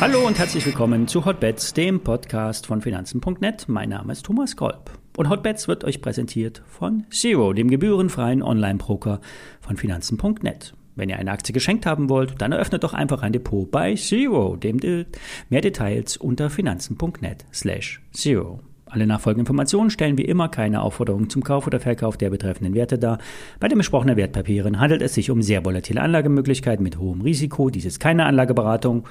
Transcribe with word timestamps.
Hallo 0.00 0.26
und 0.26 0.38
herzlich 0.38 0.64
willkommen 0.64 1.08
zu 1.08 1.26
Hotbets, 1.26 1.74
dem 1.74 2.00
Podcast 2.00 2.66
von 2.66 2.80
Finanzen.net. 2.80 3.66
Mein 3.68 3.90
Name 3.90 4.12
ist 4.12 4.24
Thomas 4.24 4.56
Kolb. 4.56 4.90
Und 5.16 5.28
Hotbets 5.28 5.68
wird 5.68 5.84
euch 5.84 6.00
präsentiert 6.00 6.62
von 6.66 7.04
Zero, 7.10 7.52
dem 7.52 7.68
gebührenfreien 7.68 8.42
Online-Broker 8.42 9.20
von 9.60 9.76
Finanzen.net. 9.76 10.72
Wenn 10.96 11.10
ihr 11.10 11.18
eine 11.18 11.30
Aktie 11.30 11.52
geschenkt 11.52 11.84
haben 11.84 12.08
wollt, 12.08 12.40
dann 12.40 12.52
eröffnet 12.52 12.82
doch 12.82 12.94
einfach 12.94 13.22
ein 13.22 13.34
Depot 13.34 13.70
bei 13.70 13.94
Zero. 13.94 14.56
Dem 14.56 14.80
De 14.80 15.04
mehr 15.50 15.60
Details 15.60 16.16
unter 16.16 16.48
finanzen.net 16.48 17.44
slash 17.52 18.00
Zero. 18.12 18.60
Alle 18.90 19.06
nachfolgenden 19.06 19.46
Informationen 19.46 19.90
stellen 19.90 20.18
wie 20.18 20.24
immer 20.24 20.48
keine 20.48 20.82
Aufforderung 20.82 21.30
zum 21.30 21.44
Kauf 21.44 21.66
oder 21.66 21.78
Verkauf 21.78 22.16
der 22.16 22.30
betreffenden 22.30 22.74
Werte 22.74 22.98
dar. 22.98 23.18
Bei 23.60 23.68
den 23.68 23.78
besprochenen 23.78 24.16
Wertpapieren 24.16 24.80
handelt 24.80 25.00
es 25.00 25.14
sich 25.14 25.30
um 25.30 25.42
sehr 25.42 25.64
volatile 25.64 26.00
Anlagemöglichkeiten 26.00 26.82
mit 26.82 26.98
hohem 26.98 27.20
Risiko. 27.20 27.70
Dies 27.70 27.84
ist 27.84 28.00
keine 28.00 28.26
Anlageberatung 28.26 29.04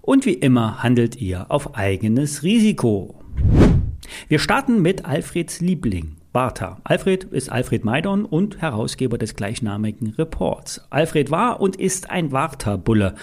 und 0.00 0.24
wie 0.24 0.32
immer 0.32 0.82
handelt 0.82 1.20
ihr 1.20 1.50
auf 1.50 1.76
eigenes 1.76 2.42
Risiko. 2.42 3.14
Wir 4.28 4.38
starten 4.38 4.80
mit 4.80 5.04
Alfreds 5.04 5.60
Liebling. 5.60 6.16
Warta. 6.32 6.78
Alfred 6.84 7.24
ist 7.24 7.50
Alfred 7.50 7.84
Maidon 7.84 8.24
und 8.24 8.60
Herausgeber 8.60 9.16
des 9.16 9.36
gleichnamigen 9.36 10.14
Reports. 10.18 10.86
Alfred 10.90 11.30
war 11.30 11.60
und 11.60 11.76
ist 11.76 12.10
ein 12.10 12.30
Warta-Bulle. 12.32 13.14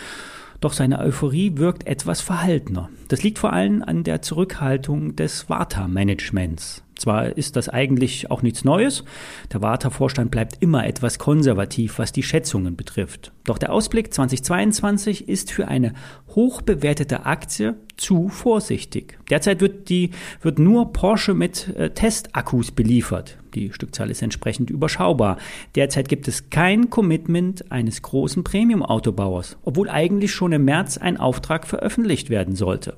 Doch 0.64 0.72
seine 0.72 1.00
Euphorie 1.00 1.58
wirkt 1.58 1.88
etwas 1.88 2.22
verhaltener. 2.22 2.90
Das 3.10 3.22
liegt 3.22 3.38
vor 3.38 3.52
allem 3.52 3.84
an 3.84 4.06
der 4.06 4.22
Zurückhaltung 4.22 5.14
des 5.14 5.50
Warta-Managements. 5.50 6.84
Zwar 6.96 7.36
ist 7.36 7.58
das 7.58 7.68
eigentlich 7.68 8.32
auch 8.32 8.44
nichts 8.44 8.64
Neues, 8.64 9.04
der 9.52 9.62
Warta-Vorstand 9.62 10.32
bleibt 10.32 10.62
immer 10.62 10.88
etwas 10.88 11.20
konservativ, 11.20 12.00
was 12.00 12.14
die 12.14 12.24
Schätzungen 12.24 12.78
betrifft. 12.78 13.34
Doch 13.44 13.58
der 13.58 13.74
Ausblick 13.74 14.14
2022 14.14 15.28
ist 15.28 15.52
für 15.52 15.68
eine 15.68 15.92
hoch 16.30 16.62
bewertete 16.62 17.26
Aktie 17.26 17.76
zu 17.98 18.30
vorsichtig. 18.30 19.20
Derzeit 19.30 19.60
wird, 19.60 19.90
die, 19.90 20.12
wird 20.42 20.60
nur 20.60 20.94
Porsche 20.94 21.34
mit 21.34 21.76
äh, 21.76 21.90
Testakkus 21.90 22.72
beliefert. 22.72 23.38
Die 23.54 23.72
Stückzahl 23.72 24.10
ist 24.10 24.22
entsprechend 24.22 24.70
überschaubar. 24.70 25.38
Derzeit 25.76 26.10
gibt 26.10 26.28
es 26.28 26.50
kein 26.50 26.90
Commitment 26.90 27.72
eines 27.72 28.02
großen 28.02 28.44
Premium-Autobauers, 28.44 29.58
obwohl 29.64 29.90
eigentlich 29.90 30.32
schon 30.32 30.52
im 30.52 30.66
März 30.66 30.98
ein 30.98 31.18
Auftrag 31.18 31.68
veröffentlicht 31.68 32.30
werden 32.30 32.56
sollte. 32.56 32.98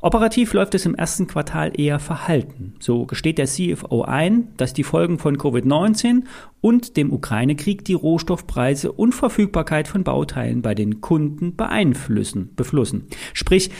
Operativ 0.00 0.52
läuft 0.52 0.74
es 0.74 0.86
im 0.86 0.94
ersten 0.94 1.26
Quartal 1.26 1.72
eher 1.78 1.98
verhalten. 1.98 2.74
So 2.80 3.06
gesteht 3.06 3.38
der 3.38 3.46
CFO 3.46 4.02
ein, 4.02 4.48
dass 4.56 4.74
die 4.74 4.84
Folgen 4.84 5.18
von 5.18 5.38
Covid-19 5.38 6.24
und 6.60 6.96
dem 6.96 7.12
Ukraine-Krieg 7.12 7.84
die 7.84 7.94
Rohstoffpreise 7.94 8.92
und 8.92 9.14
Verfügbarkeit 9.14 9.88
von 9.88 10.04
Bauteilen 10.04 10.62
bei 10.62 10.74
den 10.74 11.00
Kunden 11.00 11.56
beeinflussen, 11.56 12.50
beflussen. 12.56 13.06
Sprich, 13.34 13.70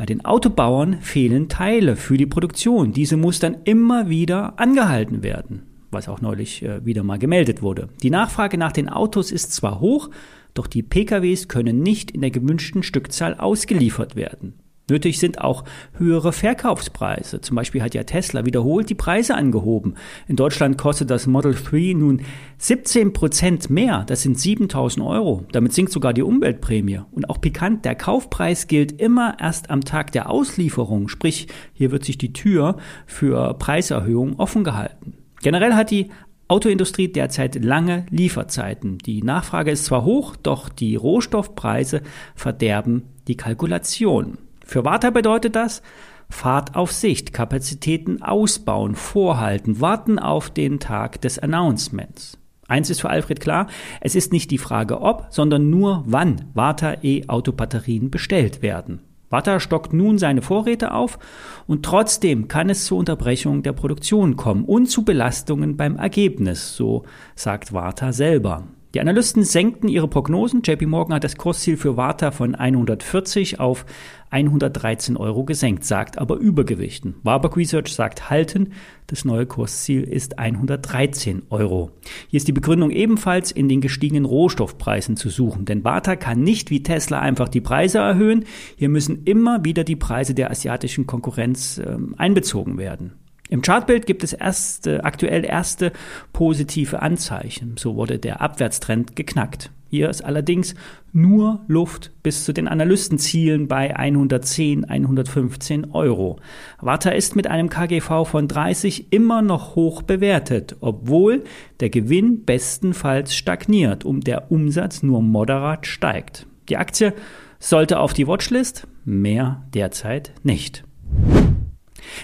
bei 0.00 0.06
den 0.06 0.24
Autobauern 0.24 1.02
fehlen 1.02 1.50
Teile 1.50 1.94
für 1.94 2.16
die 2.16 2.24
Produktion. 2.24 2.94
Diese 2.94 3.18
muss 3.18 3.38
dann 3.38 3.58
immer 3.64 4.08
wieder 4.08 4.58
angehalten 4.58 5.22
werden, 5.22 5.64
was 5.90 6.08
auch 6.08 6.22
neulich 6.22 6.62
äh, 6.62 6.82
wieder 6.86 7.02
mal 7.02 7.18
gemeldet 7.18 7.60
wurde. 7.60 7.90
Die 8.02 8.08
Nachfrage 8.08 8.56
nach 8.56 8.72
den 8.72 8.88
Autos 8.88 9.30
ist 9.30 9.52
zwar 9.52 9.78
hoch, 9.78 10.08
doch 10.54 10.68
die 10.68 10.82
PKWs 10.82 11.48
können 11.48 11.82
nicht 11.82 12.12
in 12.12 12.22
der 12.22 12.30
gewünschten 12.30 12.82
Stückzahl 12.82 13.34
ausgeliefert 13.34 14.16
werden. 14.16 14.54
Nötig 14.90 15.18
sind 15.18 15.40
auch 15.40 15.64
höhere 15.96 16.32
Verkaufspreise. 16.32 17.40
Zum 17.40 17.56
Beispiel 17.56 17.82
hat 17.82 17.94
ja 17.94 18.02
Tesla 18.02 18.44
wiederholt 18.44 18.90
die 18.90 18.94
Preise 18.94 19.34
angehoben. 19.34 19.94
In 20.26 20.36
Deutschland 20.36 20.76
kostet 20.76 21.10
das 21.10 21.26
Model 21.26 21.54
3 21.54 21.94
nun 21.94 22.22
17 22.58 23.12
Prozent 23.12 23.70
mehr. 23.70 24.04
Das 24.06 24.22
sind 24.22 24.38
7000 24.38 25.06
Euro. 25.06 25.46
Damit 25.52 25.72
sinkt 25.72 25.92
sogar 25.92 26.12
die 26.12 26.22
Umweltprämie. 26.22 27.00
Und 27.12 27.30
auch 27.30 27.40
pikant, 27.40 27.84
der 27.84 27.94
Kaufpreis 27.94 28.66
gilt 28.66 29.00
immer 29.00 29.36
erst 29.40 29.70
am 29.70 29.84
Tag 29.84 30.12
der 30.12 30.28
Auslieferung. 30.28 31.08
Sprich, 31.08 31.46
hier 31.72 31.92
wird 31.92 32.04
sich 32.04 32.18
die 32.18 32.32
Tür 32.32 32.76
für 33.06 33.54
Preiserhöhungen 33.54 34.34
offen 34.34 34.64
gehalten. 34.64 35.14
Generell 35.40 35.74
hat 35.74 35.90
die 35.90 36.10
Autoindustrie 36.48 37.06
derzeit 37.06 37.64
lange 37.64 38.06
Lieferzeiten. 38.10 38.98
Die 38.98 39.22
Nachfrage 39.22 39.70
ist 39.70 39.84
zwar 39.84 40.04
hoch, 40.04 40.34
doch 40.34 40.68
die 40.68 40.96
Rohstoffpreise 40.96 42.02
verderben 42.34 43.04
die 43.28 43.36
Kalkulation. 43.36 44.36
Für 44.70 44.84
Warta 44.84 45.10
bedeutet 45.10 45.56
das, 45.56 45.82
Fahrt 46.28 46.76
auf 46.76 46.92
Sicht, 46.92 47.32
Kapazitäten 47.32 48.22
ausbauen, 48.22 48.94
vorhalten, 48.94 49.80
warten 49.80 50.20
auf 50.20 50.48
den 50.48 50.78
Tag 50.78 51.20
des 51.22 51.40
Announcements. 51.40 52.38
Eins 52.68 52.88
ist 52.88 53.00
für 53.00 53.10
Alfred 53.10 53.40
klar, 53.40 53.66
es 54.00 54.14
ist 54.14 54.32
nicht 54.32 54.48
die 54.52 54.58
Frage 54.58 55.00
ob, 55.00 55.26
sondern 55.30 55.70
nur 55.70 56.04
wann 56.06 56.44
Warta 56.54 56.98
E-Autobatterien 57.02 58.12
bestellt 58.12 58.62
werden. 58.62 59.00
Warta 59.28 59.58
stockt 59.58 59.92
nun 59.92 60.18
seine 60.18 60.40
Vorräte 60.40 60.94
auf 60.94 61.18
und 61.66 61.84
trotzdem 61.84 62.46
kann 62.46 62.70
es 62.70 62.84
zu 62.84 62.96
Unterbrechungen 62.96 63.64
der 63.64 63.72
Produktion 63.72 64.36
kommen 64.36 64.64
und 64.64 64.86
zu 64.86 65.04
Belastungen 65.04 65.76
beim 65.76 65.96
Ergebnis, 65.96 66.76
so 66.76 67.02
sagt 67.34 67.72
Warta 67.72 68.12
selber. 68.12 68.68
Die 68.92 69.00
Analysten 69.00 69.44
senkten 69.44 69.86
ihre 69.86 70.08
Prognosen. 70.08 70.62
JP 70.64 70.86
Morgan 70.86 71.14
hat 71.14 71.22
das 71.22 71.36
Kursziel 71.36 71.76
für 71.76 71.96
Warta 71.96 72.32
von 72.32 72.56
140 72.56 73.60
auf 73.60 73.86
113 74.30 75.16
Euro 75.16 75.44
gesenkt, 75.44 75.84
sagt 75.84 76.18
aber 76.18 76.36
Übergewichten. 76.36 77.14
Warburg 77.22 77.56
Research 77.56 77.94
sagt 77.94 78.30
halten. 78.30 78.72
Das 79.06 79.24
neue 79.24 79.46
Kursziel 79.46 80.02
ist 80.02 80.40
113 80.40 81.42
Euro. 81.50 81.92
Hier 82.28 82.38
ist 82.38 82.48
die 82.48 82.52
Begründung 82.52 82.90
ebenfalls 82.90 83.52
in 83.52 83.68
den 83.68 83.80
gestiegenen 83.80 84.24
Rohstoffpreisen 84.24 85.16
zu 85.16 85.28
suchen. 85.28 85.66
Denn 85.66 85.84
Warta 85.84 86.16
kann 86.16 86.42
nicht 86.42 86.70
wie 86.70 86.82
Tesla 86.82 87.20
einfach 87.20 87.48
die 87.48 87.60
Preise 87.60 87.98
erhöhen. 87.98 88.44
Hier 88.74 88.88
müssen 88.88 89.22
immer 89.22 89.64
wieder 89.64 89.84
die 89.84 89.96
Preise 89.96 90.34
der 90.34 90.50
asiatischen 90.50 91.06
Konkurrenz 91.06 91.78
äh, 91.78 91.96
einbezogen 92.16 92.76
werden. 92.76 93.12
Im 93.50 93.62
Chartbild 93.62 94.06
gibt 94.06 94.22
es 94.22 94.32
erste, 94.32 95.04
aktuell 95.04 95.44
erste 95.44 95.90
positive 96.32 97.02
Anzeichen. 97.02 97.74
So 97.76 97.96
wurde 97.96 98.20
der 98.20 98.40
Abwärtstrend 98.40 99.16
geknackt. 99.16 99.72
Hier 99.88 100.08
ist 100.08 100.24
allerdings 100.24 100.76
nur 101.12 101.64
Luft 101.66 102.12
bis 102.22 102.44
zu 102.44 102.52
den 102.52 102.68
Analystenzielen 102.68 103.66
bei 103.66 103.96
110, 103.96 104.84
115 104.84 105.90
Euro. 105.90 106.38
Warta 106.80 107.10
ist 107.10 107.34
mit 107.34 107.48
einem 107.48 107.68
KGV 107.68 108.24
von 108.24 108.46
30 108.46 109.12
immer 109.12 109.42
noch 109.42 109.74
hoch 109.74 110.02
bewertet, 110.02 110.76
obwohl 110.78 111.42
der 111.80 111.90
Gewinn 111.90 112.44
bestenfalls 112.44 113.34
stagniert 113.34 114.04
und 114.04 114.28
der 114.28 114.52
Umsatz 114.52 115.02
nur 115.02 115.22
moderat 115.22 115.88
steigt. 115.88 116.46
Die 116.68 116.76
Aktie 116.76 117.14
sollte 117.58 117.98
auf 117.98 118.12
die 118.12 118.28
Watchlist, 118.28 118.86
mehr 119.04 119.64
derzeit 119.74 120.34
nicht. 120.44 120.84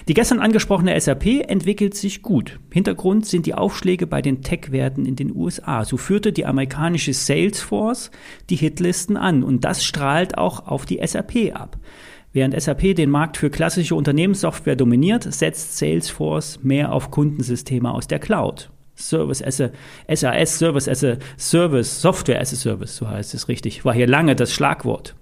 Die 0.07 0.13
gestern 0.13 0.39
angesprochene 0.39 0.99
SAP 0.99 1.47
entwickelt 1.47 1.95
sich 1.95 2.21
gut. 2.21 2.59
Hintergrund 2.71 3.25
sind 3.25 3.45
die 3.45 3.53
Aufschläge 3.53 4.07
bei 4.07 4.21
den 4.21 4.41
Tech-Werten 4.41 5.05
in 5.05 5.15
den 5.15 5.35
USA. 5.35 5.85
So 5.85 5.97
führte 5.97 6.31
die 6.31 6.45
amerikanische 6.45 7.13
Salesforce 7.13 8.11
die 8.49 8.55
Hitlisten 8.55 9.17
an 9.17 9.43
und 9.43 9.63
das 9.65 9.83
strahlt 9.83 10.37
auch 10.37 10.67
auf 10.67 10.85
die 10.85 10.99
SAP 11.05 11.53
ab. 11.53 11.77
Während 12.33 12.59
SAP 12.61 12.95
den 12.95 13.09
Markt 13.09 13.37
für 13.37 13.49
klassische 13.49 13.95
Unternehmenssoftware 13.95 14.75
dominiert, 14.75 15.23
setzt 15.23 15.77
Salesforce 15.77 16.59
mehr 16.63 16.91
auf 16.91 17.09
Kundensysteme 17.09 17.91
aus 17.91 18.07
der 18.07 18.19
Cloud. 18.19 18.69
Service 18.95 19.41
as 19.43 19.61
a 19.61 19.69
SAS, 20.13 20.57
Service 20.57 20.87
as 20.87 21.03
a 21.03 21.17
Service, 21.37 22.01
Software 22.01 22.41
as 22.41 22.51
a 22.51 22.55
Service, 22.55 22.95
so 22.95 23.07
heißt 23.07 23.33
es 23.33 23.47
richtig, 23.47 23.85
war 23.85 23.93
hier 23.93 24.07
lange 24.07 24.35
das 24.35 24.51
Schlagwort. 24.51 25.15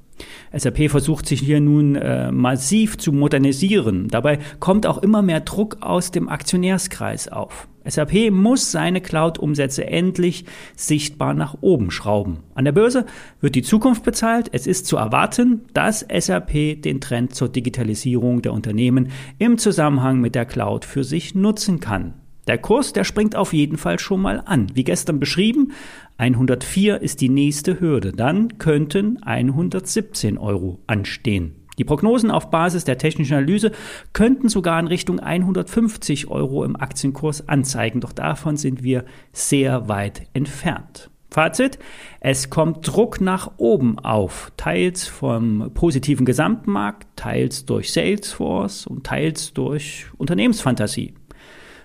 SAP 0.53 0.89
versucht 0.89 1.27
sich 1.27 1.41
hier 1.41 1.59
nun 1.59 1.95
äh, 1.95 2.31
massiv 2.31 2.97
zu 2.97 3.11
modernisieren. 3.11 4.07
Dabei 4.07 4.39
kommt 4.59 4.85
auch 4.85 4.99
immer 4.99 5.21
mehr 5.21 5.41
Druck 5.41 5.77
aus 5.81 6.11
dem 6.11 6.29
Aktionärskreis 6.29 7.27
auf. 7.27 7.67
SAP 7.87 8.31
muss 8.31 8.71
seine 8.71 8.99
Cloud-Umsätze 8.99 9.85
endlich 9.85 10.45
sichtbar 10.75 11.33
nach 11.33 11.57
oben 11.61 11.91
schrauben. 11.91 12.39
An 12.55 12.65
der 12.65 12.71
Börse 12.71 13.05
wird 13.41 13.53
die 13.53 13.61
Zukunft 13.61 14.03
bezahlt. 14.03 14.49
Es 14.51 14.65
ist 14.65 14.87
zu 14.87 14.97
erwarten, 14.97 15.61
dass 15.73 15.99
SAP 15.99 16.81
den 16.81 16.99
Trend 16.99 17.35
zur 17.35 17.49
Digitalisierung 17.49 18.41
der 18.41 18.53
Unternehmen 18.53 19.09
im 19.37 19.59
Zusammenhang 19.59 20.19
mit 20.19 20.33
der 20.33 20.45
Cloud 20.45 20.83
für 20.83 21.03
sich 21.03 21.35
nutzen 21.35 21.79
kann. 21.79 22.15
Der 22.47 22.57
Kurs, 22.59 22.93
der 22.93 23.03
springt 23.03 23.35
auf 23.35 23.53
jeden 23.53 23.77
Fall 23.77 23.97
schon 23.99 24.21
mal 24.21 24.41
an. 24.45 24.67
Wie 24.75 24.83
gestern 24.83 25.19
beschrieben, 25.19 25.71
104 26.17 27.01
ist 27.01 27.21
die 27.21 27.29
nächste 27.29 27.79
Hürde. 27.79 28.11
Dann 28.11 28.57
könnten 28.59 29.21
117 29.23 30.37
Euro 30.37 30.79
anstehen. 30.85 31.55
Die 31.77 31.83
Prognosen 31.83 32.31
auf 32.31 32.51
Basis 32.51 32.85
der 32.85 32.97
technischen 32.97 33.33
Analyse 33.33 33.71
könnten 34.13 34.47
sogar 34.47 34.79
in 34.79 34.87
Richtung 34.87 35.19
150 35.19 36.27
Euro 36.29 36.63
im 36.63 36.75
Aktienkurs 36.75 37.49
anzeigen, 37.49 37.99
doch 37.99 38.13
davon 38.13 38.55
sind 38.55 38.83
wir 38.83 39.03
sehr 39.33 39.89
weit 39.89 40.27
entfernt. 40.33 41.09
Fazit, 41.29 41.79
es 42.21 42.49
kommt 42.49 42.87
Druck 42.87 43.19
nach 43.19 43.51
oben 43.57 43.99
auf, 43.99 44.53
teils 44.55 45.05
vom 45.05 45.71
positiven 45.73 46.25
Gesamtmarkt, 46.25 47.07
teils 47.17 47.65
durch 47.65 47.91
Salesforce 47.91 48.87
und 48.87 49.05
teils 49.05 49.51
durch 49.51 50.05
Unternehmensfantasie. 50.17 51.13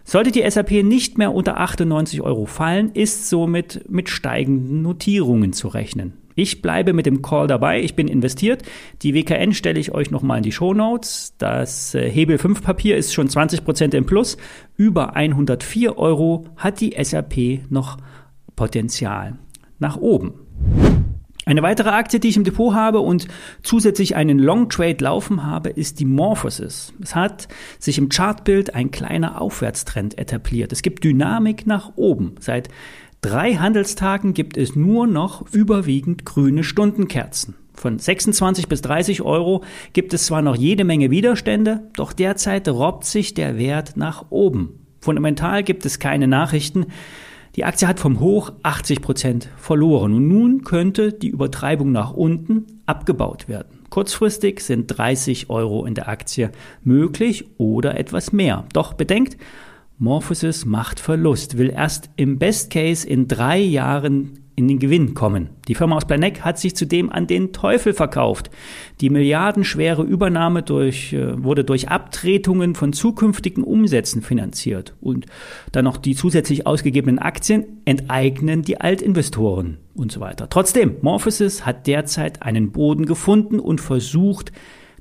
Sollte 0.05 0.31
die 0.31 0.49
SAP 0.49 0.82
nicht 0.82 1.19
mehr 1.19 1.35
unter 1.35 1.58
98 1.58 2.23
Euro 2.23 2.47
fallen, 2.47 2.93
ist 2.93 3.29
somit 3.29 3.88
mit 3.88 4.08
steigenden 4.08 4.82
Notierungen 4.82 5.52
zu 5.52 5.69
rechnen. 5.69 6.14
Ich 6.35 6.62
bleibe 6.62 6.93
mit 6.93 7.06
dem 7.06 7.23
Call 7.23 7.49
dabei. 7.49 7.82
Ich 7.82 7.97
bin 7.97 8.08
investiert. 8.08 8.62
Die 9.02 9.14
WKN 9.14 9.52
stelle 9.52 9.79
ich 9.79 9.93
euch 9.93 10.11
nochmal 10.11 10.38
in 10.38 10.43
die 10.43 10.52
Show 10.52 10.73
Notes. 10.73 11.35
Das 11.37 11.94
äh, 11.94 12.08
Hebel 12.08 12.38
5 12.38 12.62
Papier 12.62 12.97
ist 12.97 13.12
schon 13.12 13.29
20% 13.29 13.94
im 13.94 14.06
Plus. 14.06 14.37
Über 14.76 15.17
104 15.17 15.99
Euro 15.99 16.47
hat 16.56 16.81
die 16.81 16.94
SAP 16.99 17.69
noch 17.69 17.99
Potenzial 18.56 19.38
nach 19.79 19.97
oben. 19.97 20.35
Eine 21.50 21.64
weitere 21.64 21.88
Aktie, 21.88 22.20
die 22.20 22.29
ich 22.29 22.37
im 22.37 22.44
Depot 22.44 22.75
habe 22.75 23.00
und 23.00 23.26
zusätzlich 23.64 24.14
einen 24.14 24.38
Long 24.38 24.69
Trade 24.69 24.99
laufen 25.02 25.44
habe, 25.44 25.70
ist 25.70 25.99
die 25.99 26.05
Morphosis. 26.05 26.93
Es 27.02 27.17
hat 27.17 27.49
sich 27.81 27.99
im 27.99 28.08
Chartbild 28.08 28.76
ein 28.76 28.93
kleiner 28.93 29.41
Aufwärtstrend 29.41 30.17
etabliert. 30.17 30.70
Es 30.70 30.82
gibt 30.82 31.02
Dynamik 31.02 31.67
nach 31.67 31.94
oben. 31.97 32.37
Seit 32.38 32.69
drei 33.20 33.55
Handelstagen 33.55 34.32
gibt 34.32 34.56
es 34.56 34.76
nur 34.76 35.08
noch 35.08 35.44
überwiegend 35.52 36.25
grüne 36.25 36.62
Stundenkerzen. 36.62 37.56
Von 37.75 37.99
26 37.99 38.69
bis 38.69 38.81
30 38.82 39.23
Euro 39.23 39.64
gibt 39.93 40.14
es 40.14 40.26
zwar 40.26 40.43
noch 40.43 40.55
jede 40.55 40.85
Menge 40.85 41.11
Widerstände, 41.11 41.82
doch 41.97 42.12
derzeit 42.12 42.69
robbt 42.69 43.06
sich 43.06 43.35
der 43.35 43.58
Wert 43.58 43.97
nach 43.97 44.26
oben. 44.31 44.87
Fundamental 45.00 45.64
gibt 45.64 45.85
es 45.85 45.99
keine 45.99 46.29
Nachrichten, 46.29 46.87
die 47.56 47.64
Aktie 47.64 47.88
hat 47.88 47.99
vom 47.99 48.20
Hoch 48.20 48.52
80 48.62 49.02
Prozent 49.02 49.49
verloren 49.56 50.14
und 50.14 50.29
nun 50.29 50.62
könnte 50.62 51.12
die 51.12 51.29
Übertreibung 51.29 51.91
nach 51.91 52.12
unten 52.12 52.67
abgebaut 52.87 53.49
werden. 53.49 53.81
Kurzfristig 53.91 54.61
sind 54.61 54.87
30 54.87 55.50
Euro 55.50 55.85
in 55.85 55.94
der 55.94 56.08
Aktie 56.08 56.52
möglich 56.85 57.49
oder 57.58 57.99
etwas 57.99 58.32
mehr. 58.32 58.64
Doch 58.73 58.94
bedenkt, 58.94 59.37
Morphosis 59.99 60.64
macht 60.64 61.00
Verlust, 61.00 61.58
will 61.58 61.70
erst 61.70 62.08
im 62.17 62.38
Best 62.38 62.70
Case 62.70 63.06
in 63.06 63.26
drei 63.26 63.58
Jahren 63.58 64.38
in 64.61 64.69
den 64.69 64.79
Gewinn 64.79 65.15
kommen. 65.15 65.49
Die 65.69 65.75
Firma 65.75 65.97
aus 65.97 66.07
Planek 66.07 66.43
hat 66.43 66.59
sich 66.59 66.77
zudem 66.77 67.11
an 67.11 67.27
den 67.27 67.53
Teufel 67.53 67.95
verkauft. 67.95 68.51
Die 69.01 69.09
milliardenschwere 69.09 70.03
Übernahme 70.03 70.62
durch, 70.62 71.15
äh, 71.15 71.43
wurde 71.43 71.65
durch 71.65 71.89
Abtretungen 71.89 72.75
von 72.75 72.93
zukünftigen 72.93 73.65
Umsätzen 73.65 74.21
finanziert. 74.21 74.95
Und 75.01 75.27
dann 75.73 75.85
noch 75.85 75.97
die 75.97 76.15
zusätzlich 76.15 76.67
ausgegebenen 76.67 77.19
Aktien 77.19 77.81
enteignen 77.87 78.62
die 78.62 78.81
Altinvestoren 78.81 79.79
und 79.95 80.12
so 80.12 80.21
weiter. 80.21 80.49
Trotzdem, 80.51 80.97
Morphosis 81.01 81.65
hat 81.65 81.87
derzeit 81.87 82.43
einen 82.43 82.71
Boden 82.71 83.07
gefunden 83.07 83.59
und 83.59 83.81
versucht 83.81 84.53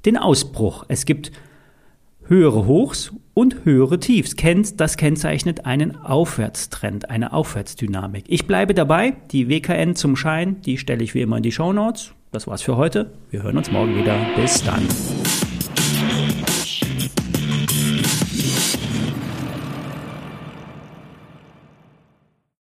den 0.05 0.15
Ausbruch. 0.15 0.85
Es 0.87 1.05
gibt 1.05 1.33
höhere 2.29 2.65
Hochs 2.65 3.11
und 3.33 3.65
höhere 3.65 3.99
Tiefs. 3.99 4.35
Das 4.77 4.97
kennzeichnet 4.97 5.65
einen 5.65 5.95
Aufwärtstrend, 5.97 7.09
eine 7.09 7.33
Aufwärtsdynamik. 7.33 8.25
Ich 8.27 8.47
bleibe 8.47 8.73
dabei. 8.73 9.15
Die 9.31 9.49
WKN 9.49 9.95
zum 9.95 10.15
Schein, 10.15 10.61
die 10.61 10.77
stelle 10.77 11.03
ich 11.03 11.13
wie 11.15 11.21
immer 11.21 11.37
in 11.37 11.43
die 11.43 11.51
Show 11.51 11.73
Notes. 11.73 12.13
Das 12.31 12.47
war's 12.47 12.61
für 12.61 12.77
heute. 12.77 13.11
Wir 13.31 13.43
hören 13.43 13.57
uns 13.57 13.71
morgen 13.71 13.95
wieder. 13.95 14.15
Bis 14.35 14.63
dann. 14.63 14.87